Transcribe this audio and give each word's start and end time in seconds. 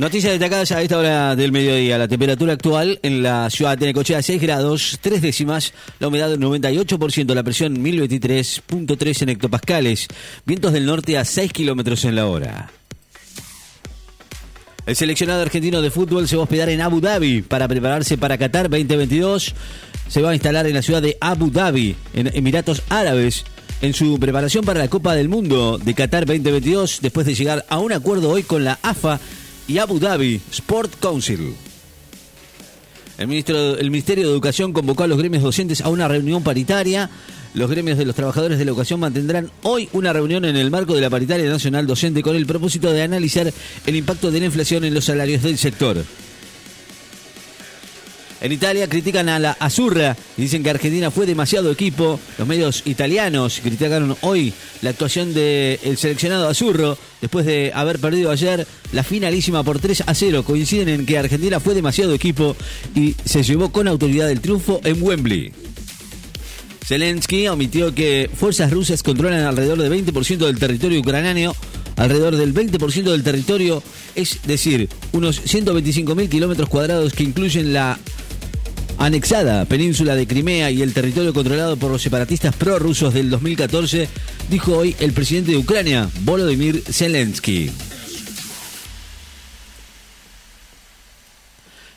Noticias 0.00 0.32
destacadas 0.32 0.72
a 0.72 0.80
esta 0.80 0.96
hora 0.96 1.36
del 1.36 1.52
mediodía. 1.52 1.98
La 1.98 2.08
temperatura 2.08 2.54
actual 2.54 2.98
en 3.02 3.22
la 3.22 3.50
ciudad 3.50 3.76
de 3.76 3.84
Necochea 3.84 4.22
6 4.22 4.40
grados, 4.40 4.98
3 5.02 5.20
décimas, 5.20 5.74
la 5.98 6.08
humedad 6.08 6.38
98%, 6.38 7.34
la 7.34 7.42
presión 7.42 7.76
1023.3 7.84 9.22
en 9.22 9.28
hectopascales, 9.28 10.08
vientos 10.46 10.72
del 10.72 10.86
norte 10.86 11.18
a 11.18 11.26
6 11.26 11.52
kilómetros 11.52 12.06
en 12.06 12.16
la 12.16 12.26
hora. 12.28 12.70
El 14.86 14.96
seleccionado 14.96 15.42
argentino 15.42 15.82
de 15.82 15.90
fútbol 15.90 16.26
se 16.26 16.36
va 16.36 16.40
a 16.40 16.44
hospedar 16.44 16.70
en 16.70 16.80
Abu 16.80 17.02
Dhabi 17.02 17.42
para 17.42 17.68
prepararse 17.68 18.16
para 18.16 18.38
Qatar 18.38 18.70
2022. 18.70 19.54
Se 20.08 20.22
va 20.22 20.30
a 20.30 20.34
instalar 20.34 20.66
en 20.66 20.76
la 20.76 20.82
ciudad 20.82 21.02
de 21.02 21.18
Abu 21.20 21.50
Dhabi, 21.50 21.94
en 22.14 22.34
Emiratos 22.34 22.84
Árabes, 22.88 23.44
en 23.82 23.92
su 23.92 24.18
preparación 24.18 24.64
para 24.64 24.80
la 24.80 24.88
Copa 24.88 25.14
del 25.14 25.28
Mundo 25.28 25.76
de 25.76 25.92
Qatar 25.92 26.24
2022, 26.24 27.00
después 27.02 27.26
de 27.26 27.34
llegar 27.34 27.66
a 27.68 27.78
un 27.78 27.92
acuerdo 27.92 28.30
hoy 28.30 28.44
con 28.44 28.64
la 28.64 28.78
AFA 28.82 29.20
y 29.70 29.78
Abu 29.78 30.00
Dhabi 30.00 30.40
Sport 30.50 30.98
Council. 30.98 31.54
El, 33.18 33.28
ministro, 33.28 33.78
el 33.78 33.88
Ministerio 33.92 34.26
de 34.26 34.32
Educación 34.32 34.72
convocó 34.72 35.04
a 35.04 35.06
los 35.06 35.16
gremios 35.16 35.44
docentes 35.44 35.80
a 35.80 35.90
una 35.90 36.08
reunión 36.08 36.42
paritaria. 36.42 37.08
Los 37.54 37.70
gremios 37.70 37.96
de 37.96 38.04
los 38.04 38.16
trabajadores 38.16 38.58
de 38.58 38.64
la 38.64 38.72
educación 38.72 38.98
mantendrán 38.98 39.48
hoy 39.62 39.88
una 39.92 40.12
reunión 40.12 40.44
en 40.44 40.56
el 40.56 40.72
marco 40.72 40.96
de 40.96 41.02
la 41.02 41.10
paritaria 41.10 41.48
nacional 41.48 41.86
docente 41.86 42.20
con 42.20 42.34
el 42.34 42.46
propósito 42.46 42.90
de 42.90 43.02
analizar 43.02 43.52
el 43.86 43.94
impacto 43.94 44.32
de 44.32 44.40
la 44.40 44.46
inflación 44.46 44.82
en 44.84 44.92
los 44.92 45.04
salarios 45.04 45.44
del 45.44 45.56
sector. 45.56 46.04
En 48.40 48.52
Italia 48.52 48.88
critican 48.88 49.28
a 49.28 49.38
la 49.38 49.52
Azurra 49.52 50.16
y 50.38 50.42
dicen 50.42 50.62
que 50.62 50.70
Argentina 50.70 51.10
fue 51.10 51.26
demasiado 51.26 51.70
equipo. 51.70 52.18
Los 52.38 52.48
medios 52.48 52.82
italianos 52.86 53.60
criticaron 53.62 54.16
hoy 54.22 54.54
la 54.80 54.90
actuación 54.90 55.34
del 55.34 55.98
seleccionado 55.98 56.48
Azurro 56.48 56.96
después 57.20 57.44
de 57.44 57.70
haber 57.74 57.98
perdido 57.98 58.30
ayer 58.30 58.66
la 58.92 59.02
finalísima 59.02 59.62
por 59.62 59.78
3 59.78 60.04
a 60.06 60.14
0. 60.14 60.42
Coinciden 60.44 60.88
en 60.88 61.06
que 61.06 61.18
Argentina 61.18 61.60
fue 61.60 61.74
demasiado 61.74 62.14
equipo 62.14 62.56
y 62.94 63.14
se 63.26 63.42
llevó 63.42 63.72
con 63.72 63.88
autoridad 63.88 64.30
el 64.30 64.40
triunfo 64.40 64.80
en 64.84 65.02
Wembley. 65.02 65.52
Zelensky 66.86 67.46
omitió 67.46 67.94
que 67.94 68.30
fuerzas 68.34 68.72
rusas 68.72 69.02
controlan 69.02 69.44
alrededor 69.44 69.78
del 69.78 69.92
20% 69.92 70.38
del 70.38 70.58
territorio 70.58 70.98
ucraniano, 70.98 71.54
alrededor 71.96 72.36
del 72.36 72.54
20% 72.54 73.02
del 73.02 73.22
territorio, 73.22 73.82
es 74.14 74.40
decir, 74.44 74.88
unos 75.12 75.44
125.000 75.44 76.28
kilómetros 76.28 76.68
cuadrados 76.68 77.12
que 77.12 77.22
incluyen 77.22 77.74
la 77.74 77.98
anexada 79.00 79.64
península 79.64 80.14
de 80.14 80.26
Crimea 80.26 80.70
y 80.70 80.82
el 80.82 80.92
territorio 80.92 81.32
controlado 81.32 81.78
por 81.78 81.90
los 81.90 82.02
separatistas 82.02 82.54
prorrusos 82.54 83.14
del 83.14 83.30
2014, 83.30 84.08
dijo 84.50 84.76
hoy 84.76 84.94
el 85.00 85.14
presidente 85.14 85.52
de 85.52 85.56
Ucrania, 85.56 86.10
Volodymyr 86.20 86.82
Zelensky. 86.82 87.70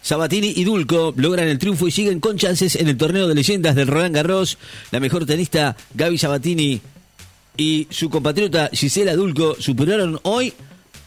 Sabatini 0.02 0.54
y 0.56 0.64
Dulco 0.64 1.14
logran 1.18 1.50
el 1.50 1.60
triunfo 1.60 1.90
y 1.90 1.92
siguen 1.92 2.22
con 2.22 2.38
chances 2.38 2.76
en 2.76 2.88
el 2.88 2.98
torneo 2.98 3.28
de 3.28 3.36
leyendas 3.36 3.76
del 3.76 3.88
Roland 3.88 4.16
Garros. 4.16 4.58
La 4.92 5.02
mejor 5.02 5.26
tenista 5.26 5.76
Gaby 5.96 6.18
Sabatini 6.18 6.82
y 7.58 7.88
su 7.90 8.10
compatriota 8.10 8.70
Gisela 8.72 9.16
Dulco 9.16 9.58
superaron 9.60 10.22
hoy 10.24 10.54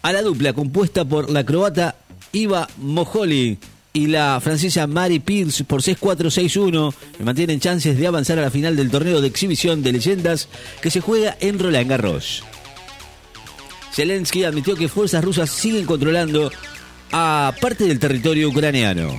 a 0.03 0.13
la 0.13 0.21
dupla 0.21 0.53
compuesta 0.53 1.07
por 1.07 1.31
la 1.31 1.45
croata 1.45 1.97
Iva 2.33 2.69
Mojoli 2.77 3.59
y 3.97 4.09
la 4.09 4.39
francesa 4.43 4.87
Mary 4.87 5.21
Pierce 5.21 5.65
por 5.65 5.81
6-4-6-1 5.81 6.93
mantienen 7.21 7.61
chances 7.61 7.97
de 7.97 8.07
avanzar 8.07 8.39
a 8.39 8.43
la 8.43 8.51
final 8.51 8.77
del 8.77 8.91
torneo 8.91 9.23
de 9.23 9.29
exhibición 9.29 9.83
de 9.83 9.93
leyendas 9.93 10.51
que 10.83 10.91
se 10.91 11.01
juega 11.01 11.35
en 11.41 11.59
Roland 11.59 11.89
Garros. 11.89 12.43
Zelensky 13.95 14.45
admitió 14.45 14.77
que 14.77 14.89
fuerzas 14.89 15.25
rusas 15.25 15.49
siguen 15.49 15.87
controlando 15.87 16.53
a 17.11 17.55
parte 17.59 17.85
del 17.85 17.99
territorio 17.99 18.51
ucraniano. 18.51 19.19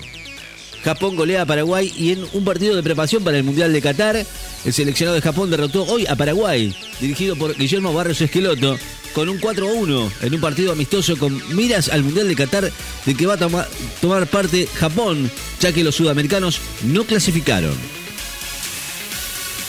Japón 0.84 1.16
golea 1.16 1.42
a 1.42 1.46
Paraguay 1.48 1.92
y 1.98 2.12
en 2.12 2.24
un 2.34 2.46
partido 2.46 2.76
de 2.76 2.84
preparación 2.84 3.24
para 3.24 3.38
el 3.38 3.44
Mundial 3.44 3.74
de 3.74 3.82
Qatar, 3.82 4.24
el 4.64 4.74
seleccionado 4.74 5.16
de 5.16 5.22
Japón 5.24 5.50
derrotó 5.50 5.86
hoy 5.86 6.06
a 6.06 6.16
Paraguay, 6.16 6.76
dirigido 7.02 7.36
por 7.36 7.58
Guillermo 7.58 7.94
Barros 7.94 8.22
Esqueloto, 8.22 8.78
con 9.18 9.30
un 9.30 9.42
4-1 9.42 10.12
en 10.22 10.36
un 10.36 10.40
partido 10.40 10.72
amistoso 10.72 11.18
con 11.18 11.42
miras 11.56 11.90
al 11.90 12.04
Mundial 12.04 12.28
de 12.28 12.36
Qatar 12.36 12.72
de 13.04 13.16
que 13.16 13.26
va 13.26 13.34
a 13.34 13.68
tomar 14.00 14.28
parte 14.28 14.70
Japón, 14.76 15.32
ya 15.60 15.74
que 15.74 15.84
los 15.84 15.96
sudamericanos 15.96 16.60
no 16.84 17.04
clasificaron. 17.04 17.74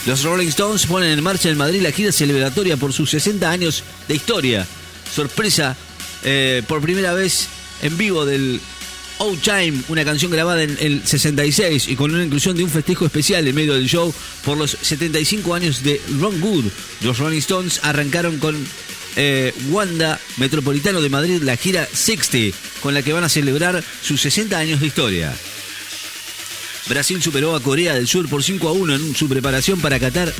Los 0.05 0.21
Rolling 0.21 0.49
Stones 0.49 0.85
ponen 0.85 1.17
en 1.17 1.23
marcha 1.23 1.49
en 1.49 1.57
Madrid 1.57 1.81
la 1.81 1.91
gira 1.91 2.11
celebratoria 2.11 2.77
por 2.77 2.93
sus 2.93 3.09
60 3.09 3.49
años 3.49 3.83
de 4.07 4.13
historia. 4.13 4.67
Sorpresa 5.11 5.75
eh, 6.23 6.61
por 6.67 6.79
primera 6.79 7.15
vez 7.15 7.47
en 7.81 7.97
vivo 7.97 8.27
del 8.27 8.61
Old 9.17 9.41
Time, 9.41 9.81
una 9.87 10.05
canción 10.05 10.31
grabada 10.31 10.61
en 10.61 10.77
el 10.79 11.01
66 11.03 11.87
y 11.87 11.95
con 11.95 12.13
una 12.13 12.23
inclusión 12.23 12.55
de 12.55 12.63
un 12.63 12.69
festejo 12.69 13.07
especial 13.07 13.47
en 13.47 13.55
medio 13.55 13.73
del 13.73 13.89
show 13.89 14.13
por 14.45 14.59
los 14.59 14.77
75 14.79 15.55
años 15.55 15.81
de 15.81 15.99
Ron 16.19 16.39
Good. 16.39 16.65
Los 17.01 17.17
Rolling 17.17 17.39
Stones 17.39 17.79
arrancaron 17.81 18.37
con 18.37 18.55
eh, 19.15 19.53
Wanda 19.69 20.19
Metropolitano 20.37 21.01
de 21.01 21.09
Madrid 21.09 21.41
la 21.41 21.57
gira 21.57 21.87
60, 21.91 22.57
con 22.81 22.93
la 22.93 23.01
que 23.01 23.13
van 23.13 23.23
a 23.23 23.29
celebrar 23.29 23.83
sus 24.01 24.21
60 24.21 24.57
años 24.57 24.79
de 24.79 24.87
historia. 24.87 25.33
Brasil 26.87 27.21
superó 27.21 27.55
a 27.55 27.61
Corea 27.61 27.93
del 27.93 28.07
Sur 28.07 28.27
por 28.27 28.43
5 28.43 28.67
a 28.67 28.71
1 28.71 28.95
en 28.95 29.15
su 29.15 29.29
preparación 29.29 29.79
para 29.79 29.99
Qatar. 29.99 30.33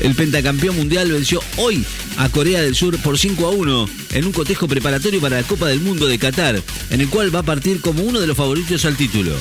El 0.00 0.14
pentacampeón 0.14 0.76
mundial 0.76 1.10
venció 1.10 1.40
hoy 1.56 1.84
a 2.16 2.28
Corea 2.28 2.60
del 2.62 2.74
Sur 2.74 2.98
por 2.98 3.18
5 3.18 3.46
a 3.46 3.50
1 3.50 3.88
en 4.12 4.26
un 4.26 4.32
cotejo 4.32 4.68
preparatorio 4.68 5.20
para 5.20 5.40
la 5.40 5.46
Copa 5.46 5.68
del 5.68 5.80
Mundo 5.80 6.06
de 6.06 6.18
Qatar, 6.18 6.60
en 6.90 7.00
el 7.00 7.08
cual 7.08 7.34
va 7.34 7.40
a 7.40 7.44
partir 7.44 7.80
como 7.80 8.02
uno 8.02 8.20
de 8.20 8.26
los 8.26 8.36
favoritos 8.36 8.84
al 8.84 8.96
título. 8.96 9.36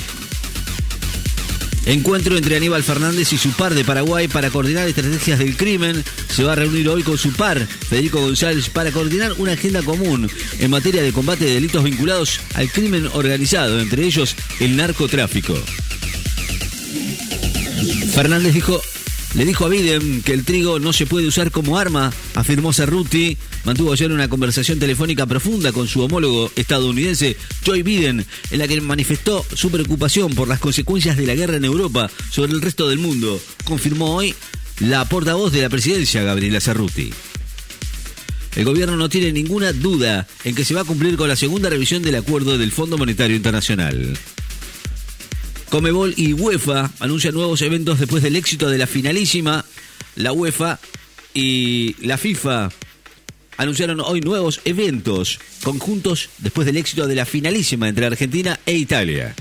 Encuentro 1.86 2.36
entre 2.36 2.58
Aníbal 2.58 2.84
Fernández 2.84 3.32
y 3.34 3.38
su 3.38 3.52
par 3.52 3.76
de 3.76 3.86
Paraguay 3.86 4.28
para 4.28 4.50
coordinar 4.50 4.88
estrategias 4.88 5.40
del 5.40 5.56
crimen. 5.56 6.04
Se 6.30 6.44
va 6.44 6.54
a 6.54 6.56
reunir 6.56 6.90
hoy 6.90 7.04
con 7.04 7.18
su 7.18 7.32
par, 7.32 7.66
Federico 7.66 8.22
González, 8.22 8.70
para 8.70 8.92
coordinar 8.92 9.34
una 9.38 9.54
agenda 9.54 9.84
común 9.84 10.30
en 10.60 10.72
materia 10.72 11.04
de 11.04 11.14
combate 11.14 11.46
de 11.46 11.54
delitos 11.54 11.84
vinculados 11.84 12.40
al 12.56 12.72
crimen 12.72 13.08
organizado, 13.14 13.80
entre 13.80 14.04
ellos 14.04 14.36
el 14.60 14.76
narcotráfico. 14.76 15.54
Fernández 18.14 18.54
dijo 18.54 18.82
le 19.36 19.46
dijo 19.46 19.66
a 19.66 19.70
Biden 19.70 20.22
que 20.24 20.34
el 20.34 20.46
trigo 20.46 20.80
no 20.80 20.94
se 20.94 21.06
puede 21.06 21.28
usar 21.28 21.52
como 21.52 21.78
arma, 21.78 22.14
afirmó 22.36 22.72
Cerruti. 22.72 23.38
Mantuvo 23.66 23.92
ayer 23.92 24.12
una 24.12 24.30
conversación 24.30 24.80
telefónica 24.80 25.26
profunda 25.26 25.74
con 25.74 25.88
su 25.88 26.02
homólogo 26.02 26.52
estadounidense 26.56 27.36
Joe 27.66 27.84
Biden, 27.84 28.26
en 28.52 28.60
la 28.60 28.68
que 28.68 28.80
manifestó 28.80 29.46
su 29.54 29.70
preocupación 29.72 30.34
por 30.34 30.48
las 30.48 30.60
consecuencias 30.60 31.18
de 31.18 31.28
la 31.28 31.36
guerra 31.36 31.58
en 31.58 31.66
Europa 31.66 32.10
sobre 32.32 32.54
el 32.54 32.62
resto 32.62 32.88
del 32.88 33.00
mundo. 33.00 33.40
Confirmó 33.66 34.16
hoy 34.16 34.34
la 34.80 35.04
portavoz 35.06 35.52
de 35.52 35.64
la 35.64 35.70
presidencia, 35.70 36.24
Gabriela 36.24 36.62
Cerruti. 36.62 37.12
El 38.56 38.64
gobierno 38.64 38.96
no 38.96 39.10
tiene 39.10 39.34
ninguna 39.34 39.74
duda 39.74 40.28
en 40.46 40.56
que 40.56 40.64
se 40.64 40.74
va 40.74 40.82
a 40.82 40.86
cumplir 40.86 41.18
con 41.18 41.28
la 41.28 41.36
segunda 41.36 41.70
revisión 41.70 42.02
del 42.04 42.16
acuerdo 42.16 42.58
del 42.58 42.72
Fondo 42.72 42.98
Monetario 42.98 43.36
Internacional. 43.36 44.18
Comebol 45.70 46.14
y 46.16 46.34
UEFA 46.34 46.92
anuncian 47.00 47.34
nuevos 47.34 47.62
eventos 47.62 48.00
después 48.00 48.24
del 48.24 48.36
éxito 48.36 48.70
de 48.70 48.78
la 48.78 48.88
finalísima. 48.88 49.66
La 50.16 50.32
UEFA 50.32 50.80
y 51.34 51.96
la 52.06 52.18
FIFA 52.18 52.70
anunciaron 53.58 54.00
hoy 54.02 54.22
nuevos 54.22 54.62
eventos 54.66 55.40
conjuntos 55.64 56.30
después 56.38 56.66
del 56.66 56.78
éxito 56.78 57.08
de 57.08 57.16
la 57.16 57.26
finalísima 57.26 57.90
entre 57.90 58.06
Argentina 58.06 58.60
e 58.66 58.74
Italia. 58.74 59.36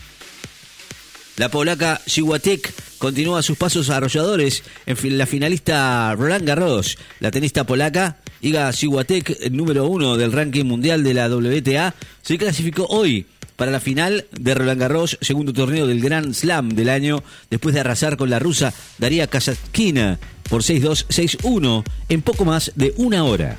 La 1.36 1.50
polaca 1.50 2.00
Siwatek 2.06 2.72
continúa 2.98 3.42
sus 3.42 3.58
pasos 3.58 3.91
arrolladores 3.91 4.62
en 4.86 5.18
la 5.18 5.26
finalista 5.26 6.14
Roland 6.14 6.46
Garros. 6.46 6.96
La 7.18 7.30
tenista 7.30 7.64
polaca 7.64 8.18
Iga 8.41 8.72
Siwatek, 8.72 9.50
número 9.50 9.86
uno 9.86 10.16
del 10.16 10.32
ranking 10.32 10.64
mundial 10.64 11.02
de 11.02 11.14
la 11.14 11.28
WTA, 11.28 11.94
se 12.22 12.38
clasificó 12.38 12.86
hoy 12.86 13.26
para 13.56 13.71
la 13.71 13.80
final 13.80 14.27
de 14.33 14.54
Roland 14.54 14.80
Garros, 14.80 15.18
segundo 15.21 15.53
torneo 15.53 15.86
del 15.86 16.01
Grand 16.01 16.34
Slam 16.34 16.71
del 16.71 16.89
año, 16.89 17.22
después 17.51 17.74
de 17.74 17.80
arrasar 17.80 18.16
con 18.16 18.30
la 18.30 18.39
rusa 18.39 18.72
Daria 18.98 19.27
Kazatkina 19.27 20.18
por 20.48 20.62
6-2, 20.62 21.06
6-1 21.09 21.84
en 22.09 22.22
poco 22.22 22.45
más 22.45 22.72
de 22.74 22.95
una 22.97 23.24
hora. 23.24 23.59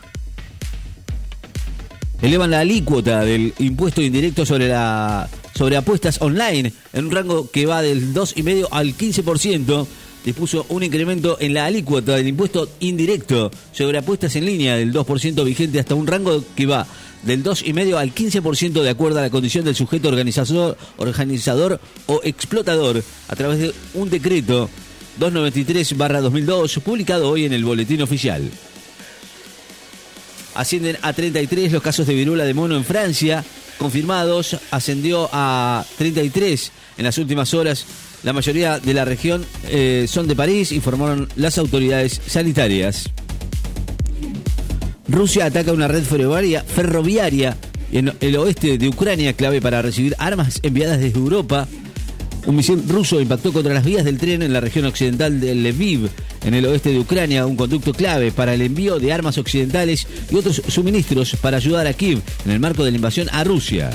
Elevan 2.21 2.51
la 2.51 2.62
alícuota 2.62 3.21
del 3.21 3.53
impuesto 3.59 4.01
indirecto 4.01 4.45
sobre 4.45 4.69
la 4.69 5.30
sobre 5.53 5.77
apuestas 5.77 6.21
online 6.21 6.74
en 6.94 7.06
un 7.06 7.12
rango 7.12 7.50
que 7.50 7.65
va 7.65 7.81
del 7.81 8.13
2,5 8.13 8.68
al 8.71 8.95
15%. 8.95 9.88
Dispuso 10.25 10.66
un 10.69 10.81
incremento 10.81 11.38
en 11.39 11.54
la 11.54 11.68
alícuota 11.68 12.16
del 12.16 12.27
impuesto 12.27 12.68
indirecto 12.80 13.51
sobre 13.72 14.00
apuestas 14.00 14.36
en 14.36 14.45
línea 14.45 14.75
del 14.75 14.92
2% 14.92 15.45
vigente 15.45 15.80
hasta 15.80 15.94
un 15.94 16.07
rango 16.07 16.44
que 16.56 16.66
va 16.66 16.88
del 17.22 17.44
2,5 17.44 17.95
al 17.95 18.13
15% 18.13 18.81
de 18.81 18.89
acuerdo 18.89 19.19
a 19.19 19.22
la 19.22 19.30
condición 19.30 19.66
del 19.66 19.75
sujeto 19.75 20.07
organizador, 20.10 20.77
organizador 20.98 21.80
o 22.07 22.22
explotador 22.24 23.04
a 23.27 23.36
través 23.36 23.60
de 23.60 23.74
un 23.94 24.10
decreto 24.10 24.68
293-2002 25.19 26.80
publicado 26.81 27.30
hoy 27.30 27.45
en 27.45 27.54
el 27.54 27.63
Boletín 27.63 28.01
Oficial. 28.01 28.50
Ascienden 30.56 30.98
a 31.04 31.13
33 31.13 31.71
los 31.71 31.83
casos 31.83 32.07
de 32.07 32.16
viruela 32.16 32.45
de 32.45 32.54
mono 32.54 32.75
en 32.75 32.86
Francia. 32.86 33.44
Confirmados 33.77 34.57
ascendió 34.72 35.30
a 35.31 35.86
33 35.98 36.72
en 36.98 37.04
las 37.06 37.18
últimas 37.18 37.54
horas. 37.54 37.86
La 38.24 38.33
mayoría 38.33 38.80
de 38.80 38.94
la 38.94 39.06
región 39.06 39.45
eh, 39.69 40.06
son 40.07 40.27
de 40.27 40.36
París, 40.36 40.72
informaron 40.72 41.30
las 41.36 41.57
autoridades 41.57 42.22
sanitarias. 42.25 43.10
Rusia 45.07 45.45
ataca 45.45 45.72
una 45.72 45.88
red 45.88 46.04
ferroviaria, 46.04 46.63
ferroviaria 46.63 47.56
en 47.92 48.13
el 48.19 48.36
oeste 48.38 48.77
de 48.77 48.88
Ucrania, 48.88 49.33
clave 49.33 49.62
para 49.62 49.81
recibir 49.81 50.16
armas 50.18 50.60
enviadas 50.63 51.00
desde 51.00 51.19
Europa. 51.19 51.68
Un 52.45 52.56
misil 52.56 52.83
ruso 52.88 53.19
impactó 53.19 53.51
contra 53.51 53.74
las 53.74 53.83
vías 53.83 54.06
del 54.06 54.19
tren 54.19 54.44
en 54.44 54.53
la 54.53 54.62
región 54.62 54.86
occidental 54.86 55.39
de 55.39 55.56
Lviv, 55.56 56.09
en 56.44 56.53
el 56.53 56.65
oeste 56.65 56.92
de 56.92 57.00
Ucrania, 57.00 57.45
un 57.45 57.56
conducto 57.56 57.92
clave 57.92 58.31
para 58.31 58.53
el 58.53 58.62
envío 58.62 59.00
de 59.00 59.12
armas 59.12 59.39
occidentales 59.39 60.07
y 60.30 60.36
otros 60.36 60.62
suministros 60.68 61.36
para 61.42 61.57
ayudar 61.57 61.88
a 61.88 61.94
Kiev 61.94 62.21
en 62.45 62.51
el 62.51 62.59
marco 62.59 62.83
de 62.83 62.92
la 62.92 62.97
invasión 62.97 63.27
a 63.31 63.44
Rusia. 63.44 63.89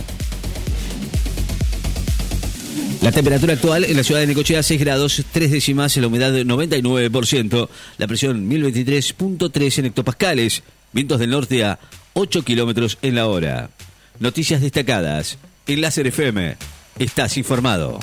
La 3.02 3.12
temperatura 3.12 3.55
actual 3.55 3.85
en 3.85 3.97
la 3.97 4.05
ciudad 4.05 4.20
de 4.20 4.26
Necochea 4.26 4.62
6 4.62 4.81
grados, 4.81 5.25
3 5.32 5.50
décimas, 5.50 5.97
la 5.97 6.08
humedad 6.08 6.32
99%, 6.35 7.69
la 7.99 8.06
presión 8.06 8.50
1023.3 8.50 9.79
en 9.79 9.85
hectopascales, 9.87 10.62
vientos 10.93 11.19
del 11.19 11.31
norte 11.31 11.64
a 11.64 11.79
8 12.12 12.43
kilómetros 12.43 12.99
en 13.00 13.14
la 13.14 13.29
hora. 13.29 13.70
Noticias 14.19 14.61
destacadas 14.61 15.38
en 15.67 15.81
Láser 15.81 16.08
FM. 16.08 16.56
Estás 16.99 17.38
informado. 17.38 18.00